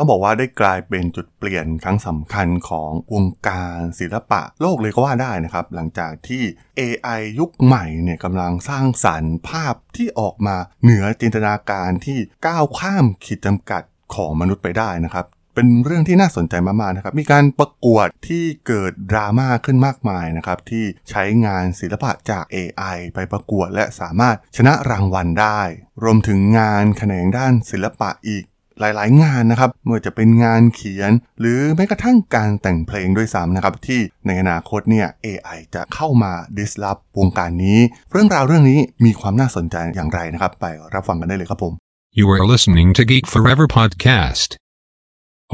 [0.00, 6.42] ต้องบอกว่าได้กลายเป็นจุดเปลี่ยนครั้งสำคัญของวงการศิลปะโลกเลยก็ว่าได้นะครับ หลังจากที่
[6.78, 13.82] AI ยุคใหม่เนี่ยกำลังสร้างสรรค์ภาพที่ออกมาเหนือจินตนาการที่ก้าวข้ามขีดจำกัด
[14.14, 25.60] ของมนุษย์ไปได้นะครับเป็นเรื่องที่น่าสนใจมากๆนะครับ มีการประกวดที่เกิดดราม่าขึ้นมากมายนะครับ ที่ใช้งานศิลปะจาก AI ไปประกวดและสามารถชนะรางวัลได้
[26.02, 28.44] รวมถึงงานแขนงด้านศิลปะอีก
[28.80, 37.78] หลายๆ งานนะครับไม่ว่าจะเป็นงานเขียน หรือแม้กระทั่งการแต่งเพลงด้วยซ้ำนะครับที่ในอนาคตเนี่ย AI จะเข้ามา disrupt วงการนี้
[38.12, 41.72] เรื่องราวเรื่องนี้มีความน่าสนใจอย่างไรนะครับ ไปรับฟังกันได้เลยครับผม
[42.20, 44.48] You are listening to Geek Forever podcast.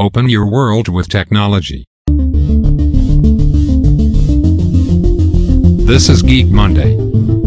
[0.05, 1.81] Open your world with technology.
[5.91, 7.44] This is Geek Monday.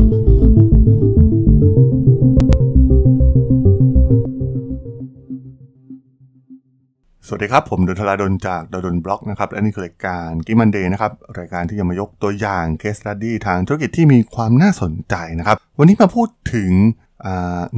[7.29, 16.71] สวัสดีครับ ผมดนทลาดนจากดนบล็อกนะครับและนี่คือรายการกิมันเดย์นะครับรายการที่จะมายกตัวอย่างเคสตัดดี้ทางธุรกิจที่มีความน่าสนใจนะครับ วันนี้มาพูดถึง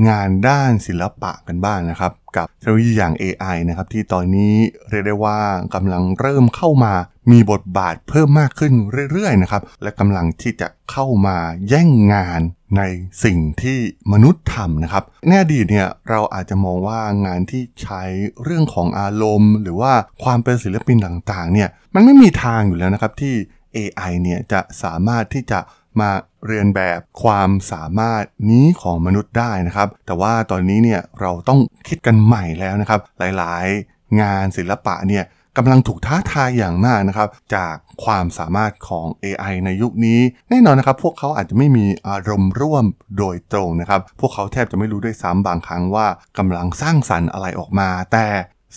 [0.07, 4.53] งานด้านศิลปะกันบ้างนะครับ กับเทคโนโลยีอย่าง AI นะครับ ที่ตอนนี้
[4.89, 5.39] เรียกได้ว่า
[5.75, 6.93] กำลังเริ่มเข้ามา
[7.31, 8.73] มีบทบาทเพิ่มมากขึ้น
[9.11, 11.37] เรื่อยๆนะครับ และกำลังที่จะเข้ามา
[11.69, 12.41] แย่งงาน
[12.77, 12.81] ใน
[13.23, 13.77] สิ่งที่
[14.13, 18.03] มนุษย์ทำนะครับในอดีเนี่ยเราอาจจะมองว่างานที่ใช้
[18.43, 19.93] เรื่องของอารมณ์ หรือว่า
[20.23, 23.35] ความเป็นศิลปินต่างๆเนี่ยมันไม่มีทางอยู่แล้วนะครับที่
[23.75, 25.59] AI เนี่ยจะสามารถที่จะ
[25.99, 26.09] มา
[26.47, 35.25] เรียนแบบความสามารถนี้ของมนุษย์ได้นะครับ แต่ว่าตอนนี้เนี่ยเราต้องคิดกันใหม่แล้วนะครับ หลายๆ งานศิลปะเนี่ย
[35.57, 42.85] กำลังถูกท้าทายอย่างมากนะครับ จากความสามารถของ AI ในยุคนี้ แน่นอนนะครับ พวกเขาอาจจะไม่มีอารมณ์ร่วม
[43.17, 48.27] โดยตรงนะครับ พวกเขาแทบจะไม่รู้ด้วยซ้ำบางครั้งว่ากำลังสร้างสรรค์อะไรออกมา แต่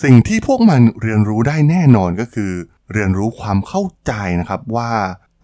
[0.03, 2.53] สิ่งที่พวกมันเรียนรู้ได้แน่นอนก็คือ
[2.93, 4.91] เรียนรู้ความเข้าใจนะครับว่า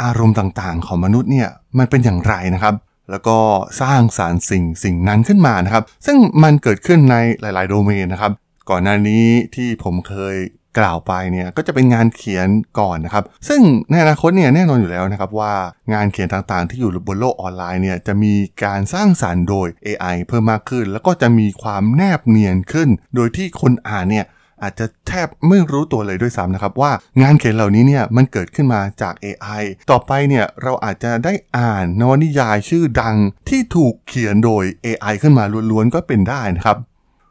[0.04, 2.74] อารมณ์ต่างๆ ของมนุษย์เนี่ยมันเป็นอย่างไรนะครับ
[3.10, 3.38] แล้วก็
[3.82, 8.32] สร้างสารสิ่งสิ่งนั้นขึ้นมานะครับ ซึ่งมันเกิดขึ้นในหลาย ๆ โดเมนนะครับ
[8.70, 10.36] ก่อนหน้านี้ที่ผมเคย
[10.78, 12.48] กล่าวไปเนี่ยก็จะเป็นงานเขียน
[12.78, 13.60] ก่อนนะครับ ซึ่ง
[13.90, 15.54] ในอนาคตเนี่ยแน่นอนอยู่แล้วนะครับว่า
[15.92, 18.34] งานเขียนต่างๆ ที่อยู่บนโลกออนไลน์เนี่ยจะมี
[18.64, 24.26] การสร้างสารรค์โดย AI เพิ่มมากขึ้น แล้วก็จะมีความแนบเนียนขึ้น โดยที่คนอ่านเนี่ย
[24.62, 26.92] อาจจะแทบไม่รู้ตัวเลยด้วยซ้ำนะครับว่า
[27.22, 33.16] งานเขียนเหล่านี้เนี่ยมันเกิดขึ้นมาจาก AI ต่อไปเนี่ยเราอาจจะได้อ่านนวนิยายชื่อดัง
[33.48, 36.76] ที่ถูกเขียนโดย AI ขึ้นมาล้วนๆก็เป็นได้นะครับ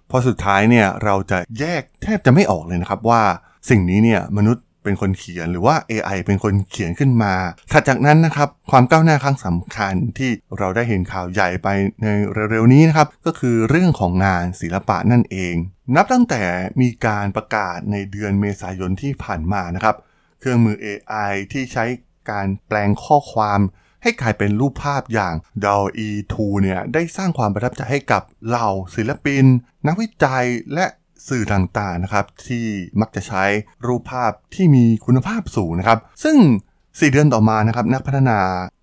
[0.10, 3.22] พอสุดท้ายเนี่ยเราจะแยกแทบจะไม่ออกเลยนะครับว่า
[3.70, 7.34] สิ่งนี้เนี่ยมนุษย์ เป็นคนเขียนหรือว่า AI เป็นคนเขียนขึ้นมา
[7.72, 11.68] ถัดจากนั้นนะครับความก้าวหน้าครั้งสำคัญที่เราได้เห็นข่าวใหญ่ไป
[12.04, 12.08] ใน
[12.52, 15.56] เร็วๆนี้นะครับก็คือเรื่องของงานศิลปะนั่นเอง
[15.96, 16.44] นับตั้งแต่
[16.82, 19.96] มีการประกาศในเดือนเมษายนที่ผ่านมานะครับ
[20.40, 21.86] เครื่องมือ AI ที่ใช้
[22.32, 23.60] การแปลงข้อความ
[24.04, 29.46] ให้กลายเป็นรูปภาพอย่าง DALL-E 2เนี่ยได้สร้างความประทับใจให้กับเหล่าศิลปิน
[29.88, 30.86] นักวิจัยและ
[31.30, 32.66] สื่อต่างๆนะครับที่
[33.02, 33.44] มักจะใช้
[33.88, 36.38] รูปภาพที่มีคุณภาพสูงนะครับ ซึ่ง
[36.78, 38.40] 4 เดือนต่อมานะครับนักพัฒนา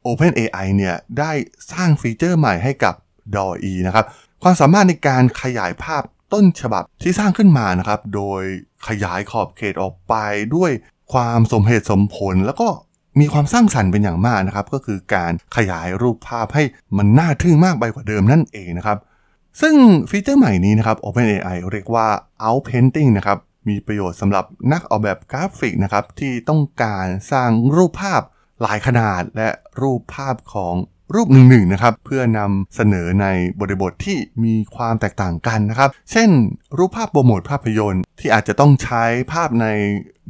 [0.07, 1.33] OpenAI เนี่ยได้
[1.73, 2.95] สร้างฟีเจอร์ใหม่ให้กับ
[3.35, 4.05] DALL-E นะครับ
[4.43, 6.03] ความสามารถในการขยายภาพ
[6.33, 8.43] ต้นฉบับที่สร้างขึ้นมานะครับ โดย
[8.89, 10.15] ขยายขอบเขตออกไป
[10.57, 10.71] ด้วย
[11.13, 12.69] ความสมเหตุสมผล แล้วก็
[13.21, 16.65] มีความสร้างสรรค์เป็นอย่างมากนะครับ ก็คือการขยายรูปภาพให้
[16.97, 18.99] มันน่าทึ่งมากไปกว่าเดิมนั่นเองนะครับ
[19.61, 19.75] ซึ่ง
[20.11, 22.07] ฟีเจอร์ใหม่นี้นะครับ OpenAI เรียกว่า
[22.47, 23.39] Outpainting นะครับ
[23.69, 28.23] มีประโยชน์สำหรับนักออกแบบกราฟิกนะครับ ที่ต้องการสร้างรูปภาพ
[28.63, 29.49] หลายขนาดและ
[29.81, 30.75] รูปภาพของ
[31.15, 33.27] รูปหนึ่งๆนะครับ เพื่อนำเสนอใน
[33.61, 36.31] บริบทที่มีความแตกต่างกันนะครับ เช่น
[36.79, 39.67] รูปภาพโปรโมทภาพยนตร์ ที่อาจจะต้องใช้ภาพใน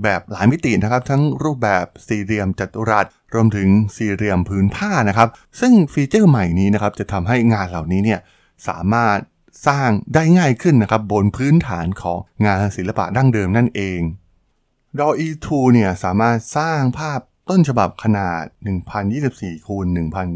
[0.03, 5.29] แบบหลายมิตินะครับ ทั้งรูปแบบสี่เหลี่ยมจัตุรัสรวมถึงสี่เหลี่ยมพื้นผ้านะครับ
[5.61, 8.21] ซึ่งฟีเจอร์ใหม่นี้นะครับจะทำให้งานเหล่านี้เนี่ย
[8.69, 9.19] สามารถ
[9.69, 14.01] สร้างได้ง่ายขึ้นนะครับบนพื้นฐานของงานศิลปะดั้งเดิมนั่นเอง
[14.99, 18.43] DALL-E 2เนี่ยสามารถสร้างภาพต้นฉบับขนาด
[19.05, 19.87] 1024คูณ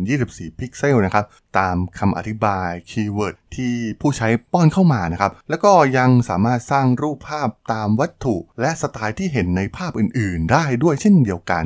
[0.05, 1.25] 1024 พิกเซลนะครับ
[1.59, 11.65] ตามคำอธิบาย keyword ที่ผู้ใช้ป้อนเข้ามานะครับ แล้วก็ยังสามารถสร้างรูปภาพตามวัตถุ และสไตล์ที่เห็นในภาพอื่นๆ ได้ด้วยเช่นเดียวกัน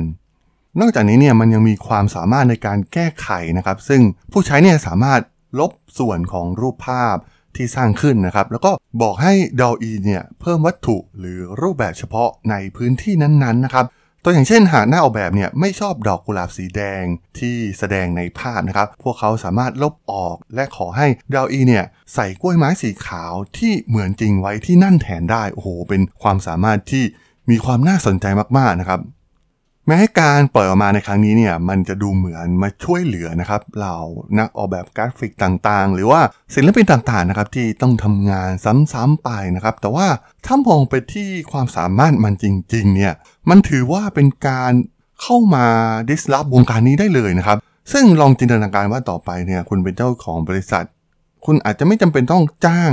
[0.79, 4.01] นอกจากนี้เนี่ยมันยังมีความสามารถในการแก้ไขนะครับ ซึ่ง
[4.31, 5.21] ผู้ใช้เนี่ยสามารถ
[5.59, 7.15] ลบส่วนของรูปภาพ
[7.55, 8.71] ที่สร้างขึ้นนะครับ แล้วก็
[9.01, 13.85] บอกให้ DALL-E เนี่ยเพิ่มวัตถุหรือรูปแบบเฉพาะในพื้นที่นั้นๆนะครับ
[14.23, 17.03] ตัวอย่างเช่นหากหน้าออกแบบเนี่ยไม่ชอบดอกกุหลาบสีแดง
[17.39, 27.03] ที่แสดงในภาพนะครับ พวกเขาสามารถลบออกและขอให้ดาวอีเนี่ยใส่กล้วยไม้สีขาวที่เหมือนจริงไว้ที่นั่นแทนได้ โอ้โห เป็นความสามารถที่
[27.49, 28.25] มีความน่าสนใจ
[28.57, 28.99] มากๆนะครับ
[29.87, 33.97] แม้การปล่อยออกมาในครั้งนี้เนี่ยมันจะดูเหมือนมาช่วยเหลือนะครับเหล่า
[34.39, 36.21] นักออกแบบกราฟิกต่างๆ หรือว่า
[36.55, 38.49] ศิลปินต่างๆนะครับที่ต้องทำงาน
[38.93, 40.07] ซ้ำๆไปนะครับ แต่ว่า
[40.45, 43.13] ถ้ามองไปที่ความสามารถมันจริงๆเนี่ย
[43.49, 44.73] มันถือว่าเป็นการ
[45.21, 45.65] เข้ามา
[46.09, 47.57] ดิสลอฟวงการนี้ได้เลยนะครับ
[47.91, 50.85] ซึ่งลองจินตนาการว่าต่อไปเนี่ยคุณเป็นเจ้าของบริษัท
[51.45, 52.91] คุณอาจจะไม่จำเป็นต้องจ้าง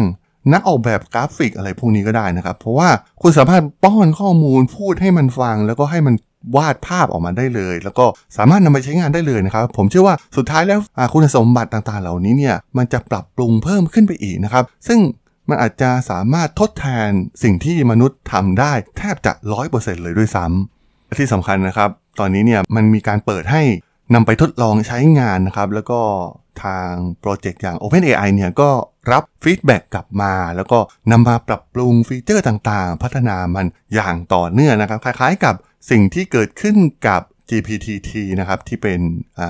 [0.53, 2.89] นักออกแบบกราฟิกอะไรพวกนี้ก็ได้นะครับ เพราะว่า
[3.23, 6.15] คุณสามารถป้อนข้อมูลพูดให้มันฟัง แล้วก็ให้มัน
[6.57, 8.07] วาดภาพออกมาได้เลย แล้วก็
[8.37, 10.81] สามารถนำไปใช้งานได้เลยนะครับ ผมเชื่อว่าสุดท้ายแล้ว
[11.13, 15.01] คุณสมบัติต่างๆ เหล่านี้เนี่ยมันจะปรับปรุงเพิ่มขึ้นไปอีกนะครับ ซึ่ง
[15.49, 17.11] มันอาจจะสามารถทดแทน
[17.43, 19.33] สิ่งที่มนุษย์ทำได้ แทบจะ
[19.69, 23.63] 100%เลยด้วยซ้ำและที่สำคัญนะครับ ตอนนี้เนี่ยมันมีการเปิดให้
[24.15, 26.01] นำไปทดลองใช้งานนะครับ แล้วก็
[26.65, 28.71] ทาง project อย่าง OpenAI เนี่ยก็
[29.13, 30.79] รับ feedback กลับมา แล้วก็
[31.11, 35.55] นำมาปรับปรุง feature ต่างๆ พัฒนามันอย่างต่อเนื่องนะครับ คล้ายๆกับ
[35.91, 36.77] สิ่งที่เกิดขึ้น
[37.09, 38.11] กับ GPT-3
[38.41, 39.01] นะครับ ที่เป็น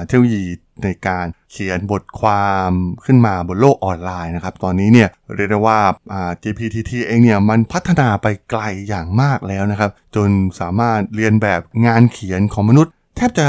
[0.07, 0.45] เทคโนโลยี
[0.85, 2.71] ในการเขียนบทความ
[3.05, 5.81] ขึ้นมาบนโลกออนไลน์นะครับ ตอนนี้เนี่ยเรียกได้ว่า
[6.12, 10.29] อ่า GPT-T เองเนี่ยมันพัฒนาไปไกลอย่างมากแล้วนะครับ จน
[10.61, 13.49] สามารถเรียนแบบงานเขียนของมนุษย์ แทบจะ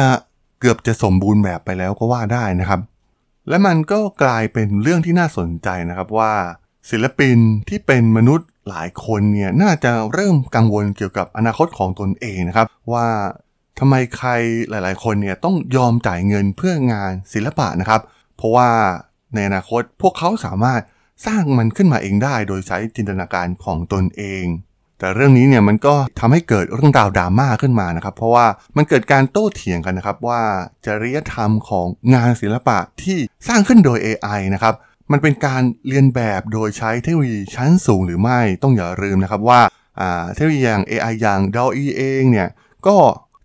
[0.62, 2.80] เกือบจะสมบูรณ์แบบไปแล้วก็ว่าได้นะครับ
[3.50, 6.34] และมันก็กลายเป็นเรื่องที่น่าสนใจนะครับว่า
[6.90, 7.38] ศิลปิน
[7.70, 13.08] ที่เป็นมนุษย์หลายคนเนี่ยน่าจะเริ่มกังวลเกี่ยวกับอนาคตของตนเองนะครับ ว่า
[13.80, 14.30] ทำไมใคร
[14.70, 18.02] หลาย ๆ คนเนี่ยต้องยอมจ่ายเงินเพื่องานศิลปะนะครับ
[18.38, 18.70] เพราะว่า
[19.34, 20.82] ในอนาคตพวกเขาสามารถ
[21.26, 24.46] สร้างมันขึ้นมาเองได้ โดยใช้จินตนาการของตนเอง
[25.02, 28.46] แต่เรื่องนี้เนี่ยมันก็ทำให้เกิดเรื่องราวดราม่าขึ้นมานะครับ เพราะว่า
[28.78, 30.42] มันเกิดการโต้เถียงกันนะครับว่า
[30.86, 33.18] จริยธรรมของงานศิลปะที่
[33.48, 34.76] สร้างขึ้นโดย AI นะครับ
[35.12, 39.62] มันเป็นการเรียนแบบโดยใช้เทคโนโลยีชั้นสูงหรือไม่ต้องอย่าลืมนะครับว่า
[40.00, 42.48] อ่าเทคโนโลยีอย่าง AI อย่าง DALL-E เองเนี่ย
[42.88, 42.98] ก็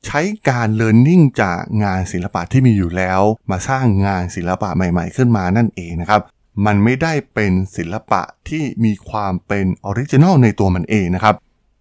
[0.07, 0.21] ใช้
[0.51, 3.21] การ learning จากงานศิลปะที่มีอยู่แล้ว
[3.51, 6.23] มาสร้างงานศิลปะใหม่ ๆ ขึ้นมานั่นเองนะครับ
[6.67, 11.35] มันไม่ได้เป็นศิลปะที่มีความเป็น original ในตัวมันเองนะครับ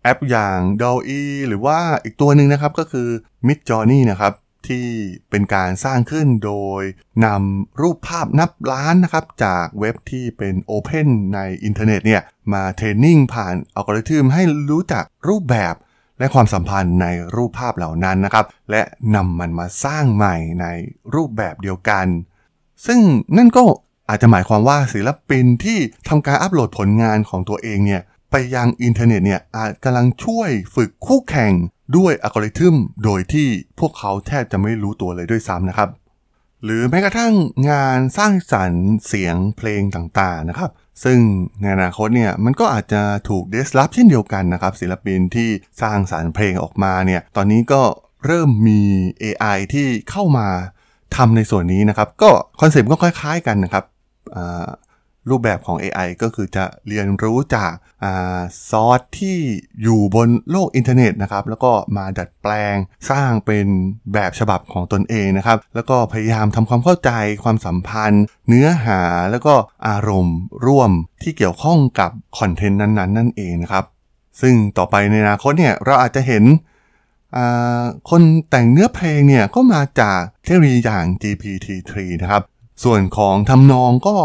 [0.06, 3.08] แอปอย่าง DALL-E หรือว่าอีกตัวหนึ่งนะครับก็คือ
[3.48, 4.34] Midjourney นะครับ
[4.68, 4.88] ที่
[5.30, 6.82] เป็นการสร้างขึ้นโดย
[7.26, 12.22] นำรูปภาพนับล้านนะครับจากเว็บที่เป็น Open ในอินเทอร์เน็ตเนี่ย
[12.54, 15.76] มา training ผ่านอัลกอริทึมให้รู้จักรูปแบบ
[16.20, 18.82] และความสัมพันธ์ในรูปภาพเหล่านั้นนะครับ และ
[19.16, 20.66] นำมันมาสร้างใหม่ใน
[21.16, 22.06] รูปแบบเดียวกัน
[22.86, 23.00] ซึ่ง
[23.38, 23.64] นั่นก็
[24.10, 25.80] อาจจะหมายความว่าศิลปินที่
[26.10, 28.02] ทำการอัปโหลดผลงานของตัวเองเนี่ย
[28.32, 31.54] ไปยังอินเทอร์เน็ตเนี่ยอาจกำลังช่วยฝึกคู่แข่ง
[31.98, 33.48] ด้วยอัลกอริทึมโดยที่
[33.80, 35.90] พวกเขาแทบจะไม่รู้ตัวเลยด้วยซ้ำนะครับ
[36.64, 37.34] หรือแม้กระทั่ง
[37.72, 40.72] งานสร้างสรรค์เสียงเพลงต่างๆนะครับ
[41.04, 41.20] ซึ่ง
[41.62, 45.50] ในอนาคตเนี่ยมันก็อาจจะถูก disrupt เช่นเดียวกันนะครับ ศิลปินที่
[45.82, 47.82] สร้างสรรค์เพลงออกมาเนี่ยตอนนี้ก็
[48.26, 48.82] เริ่มมี
[49.24, 50.48] AI ที่เข้ามา
[51.16, 52.30] ทำในส่วนนี้นะครับ ก็
[52.62, 53.86] คอนเซปต์ก็คล้ายๆกันนะครับ
[55.30, 57.74] รูปแบบของ AI ก็คือจะเรียนรู้จาก
[58.04, 58.40] อา
[58.70, 59.38] ซอสที่
[59.84, 62.76] อยู่บนโลกอินเทอร์เน็ตนะครับ แล้วก็มาดัดแปลง
[63.10, 63.68] สร้างเป็น
[64.14, 67.12] แบบฉบับของตนเองนะครับ แล้วก็พยายามทำความเข้าใจ
[67.44, 69.02] ความสัมพันธ์ เนื้อหา
[69.32, 69.54] แล้วก็
[69.88, 70.92] อารมณ์ร่วม
[71.24, 73.86] ที่เกี่ยวข้องกับคอนเทนต์นั้นๆ นั่นเองนะครับ
[74.42, 76.44] ซึ่งต่อไปในอนาคตเนี่ยเราอาจจะเห็น
[78.10, 82.44] คนแต่งเนื้อเพลงเนี่ยก็มาจากเทคโนโลยีอย่าง GPT-3 นะครับ
[82.84, 84.16] ส่วนของทำนองก็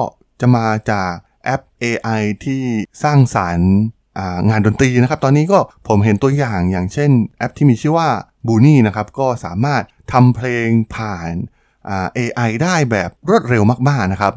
[0.40, 1.11] จะมาจาก
[1.44, 2.62] แอป AI ที่
[3.02, 3.73] สร้างสารรค์
[4.49, 8.09] งานดนตรีนะครับ ตอนนี้ก็ผมเห็นตัวอย่างอย่างเช่นแอปที่มีชื่อว่า
[8.47, 9.82] b o o n y นะครับ ก็สามารถ
[10.12, 14.35] ทำเพลงผ่านา AI ได้แบบรวดเร็วมากๆนะครับ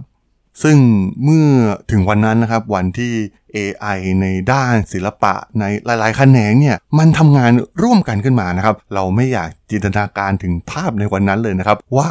[0.63, 0.77] ซึ่ง
[1.24, 1.48] เมื่อ
[1.91, 3.13] ถึงวันนั้นนะครับ วันที่
[3.55, 7.51] AI ในด้านศิลปะในหลายๆ แขนงเนี่ยมันทำงาน
[7.83, 12.10] ร่วมกันขึ้นมานะครับ เราไม่อยากจินตนาการถึงภาพในวันนั้นเลยนะครับ ว่า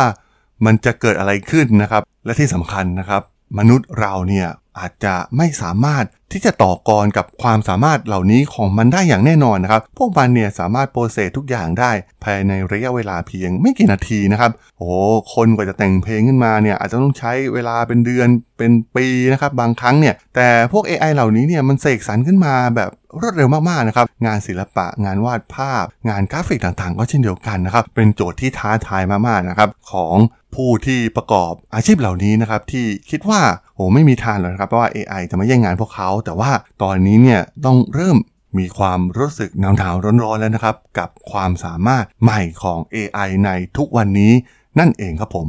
[0.65, 3.23] มันจะเกิดอะไรขึ้นนะครับ และที่สำคัญนะครับ
[3.59, 11.91] มนุษย์เราเนี่ยอาจจะไม่สามารถที่จะต่อกรกับความสามารถเหล่านี้ของมันได้อย่างแน่นอนนะครับ พวกมันเนี่ยสามารถ process ทุกอย่างได้
[12.25, 14.89] ภายในระยะเวลาเพียงไม่กี่นาทีนะครับ โอ้
[15.35, 18.29] คนกว่าจะแต่งเพลงขึ้นมาเนี่ยอาจจะต้องใช้เวลาเป็นเดือน
[18.59, 22.91] เป็นปีนะครับบางครั้งเนี่ย แต่พวก AI เหล่านี้เนี่ยมันเสกสรรขึ้นมาแบบ
[23.21, 30.17] รวดเร็วมากๆนะครับ งานศิลปะงานวาดภาพ งานกราฟิกต่างๆ ก็เช่นเดียวกันนะครับ เป็นโจทย์ที่ท้าทายมากๆนะครับของ
[30.55, 33.41] ผู้ที่ประกอบอาชีพเหล่านี้นะครับที่คิดว่า
[33.75, 36.51] โหไม่มีทางหรอกนะครับเพราะว่า AI จะมาแย่งงานพวกเขา แต่ว่า
[36.83, 38.17] ตอนนี้เนี่ยต้องเริ่ม
[38.59, 44.33] มีความรู้สึกหนาวๆร้อนๆแล้วนะครับ กับความสามารถใหม่ของ AI ในทุกวันนี้
[44.79, 45.47] นั่นเองครับผม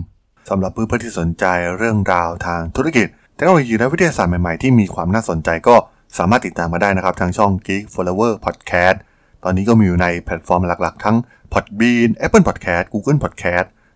[0.49, 1.45] สำหรับเพื่อนๆที่สนใจ
[1.77, 5.75] เรื่องราวทางธุรกิจเทคโนโลยีและวิทยาศาสตร์ใหม่ๆที่มีความน่าสนใจก็
[6.17, 8.97] สามารถติดตามมาได้นะครับ ทางช่อง Geek Flower Podcast
[9.43, 11.17] ตอนนี้ก็มีอยู่ในแพลตฟอร์มหลักๆ ทั้ง
[11.53, 13.67] Podbean Apple Podcast Google Podcast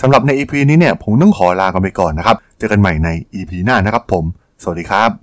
[0.00, 4.24] สำหรับใน EP นี้เนี่ยผมต้องขอลากันไปก่อนนะครับ เจอกันใหม่ใน EP หน้านะครับผม
[4.62, 5.21] สวัสดีครับ